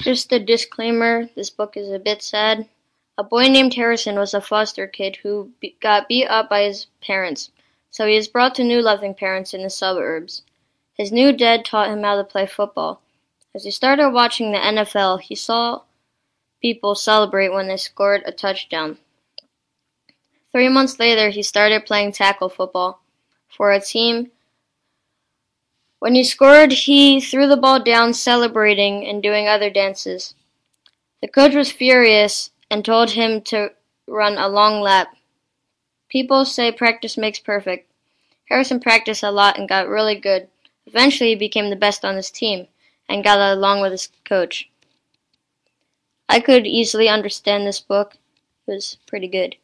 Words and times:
Just 0.00 0.32
a 0.32 0.38
disclaimer, 0.38 1.28
this 1.34 1.50
book 1.50 1.76
is 1.76 1.90
a 1.90 1.98
bit 1.98 2.22
sad. 2.22 2.68
A 3.16 3.24
boy 3.24 3.48
named 3.48 3.74
Harrison 3.74 4.16
was 4.16 4.32
a 4.32 4.40
foster 4.40 4.86
kid 4.86 5.16
who 5.16 5.50
be 5.58 5.76
got 5.80 6.06
beat 6.06 6.26
up 6.28 6.48
by 6.48 6.62
his 6.62 6.86
parents, 7.00 7.50
so 7.90 8.06
he 8.06 8.14
is 8.14 8.28
brought 8.28 8.54
to 8.54 8.64
new 8.64 8.80
loving 8.80 9.12
parents 9.12 9.52
in 9.52 9.64
the 9.64 9.70
suburbs. 9.70 10.42
His 10.94 11.10
new 11.10 11.32
dad 11.32 11.64
taught 11.64 11.90
him 11.90 12.04
how 12.04 12.14
to 12.14 12.22
play 12.22 12.46
football. 12.46 13.02
As 13.54 13.64
he 13.64 13.72
started 13.72 14.10
watching 14.10 14.52
the 14.52 14.58
NFL, 14.58 15.20
he 15.20 15.34
saw 15.34 15.82
people 16.62 16.94
celebrate 16.94 17.48
when 17.48 17.66
they 17.66 17.76
scored 17.76 18.22
a 18.24 18.30
touchdown. 18.30 18.98
Three 20.52 20.68
months 20.68 21.00
later, 21.00 21.30
he 21.30 21.42
started 21.42 21.86
playing 21.86 22.12
tackle 22.12 22.48
football 22.48 23.02
for 23.48 23.72
a 23.72 23.80
team 23.80 24.30
when 25.98 26.14
he 26.14 26.22
scored, 26.22 26.72
he 26.72 27.20
threw 27.20 27.48
the 27.48 27.56
ball 27.56 27.82
down, 27.82 28.14
celebrating 28.14 29.06
and 29.06 29.22
doing 29.22 29.48
other 29.48 29.70
dances. 29.70 30.34
The 31.20 31.28
coach 31.28 31.54
was 31.54 31.72
furious 31.72 32.50
and 32.70 32.84
told 32.84 33.10
him 33.10 33.42
to 33.42 33.72
run 34.06 34.38
a 34.38 34.48
long 34.48 34.80
lap. 34.80 35.16
People 36.08 36.44
say 36.44 36.70
practice 36.70 37.16
makes 37.16 37.38
perfect. 37.38 37.90
Harrison 38.48 38.80
practiced 38.80 39.22
a 39.22 39.30
lot 39.30 39.58
and 39.58 39.68
got 39.68 39.88
really 39.88 40.14
good. 40.14 40.48
Eventually, 40.86 41.30
he 41.30 41.36
became 41.36 41.68
the 41.68 41.76
best 41.76 42.04
on 42.04 42.16
his 42.16 42.30
team 42.30 42.68
and 43.08 43.24
got 43.24 43.38
along 43.38 43.80
with 43.80 43.92
his 43.92 44.08
coach. 44.24 44.70
I 46.28 46.40
could 46.40 46.66
easily 46.66 47.08
understand 47.08 47.66
this 47.66 47.80
book. 47.80 48.14
It 48.66 48.72
was 48.72 48.98
pretty 49.06 49.28
good. 49.28 49.56